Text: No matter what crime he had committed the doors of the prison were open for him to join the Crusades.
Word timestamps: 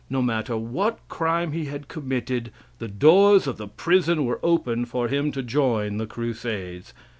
No 0.09 0.23
matter 0.23 0.57
what 0.57 0.97
crime 1.09 1.51
he 1.51 1.65
had 1.65 1.87
committed 1.87 2.51
the 2.79 2.87
doors 2.87 3.45
of 3.45 3.57
the 3.57 3.67
prison 3.67 4.25
were 4.25 4.39
open 4.41 4.83
for 4.85 5.07
him 5.09 5.31
to 5.33 5.43
join 5.43 5.97
the 5.97 6.07
Crusades. 6.07 6.91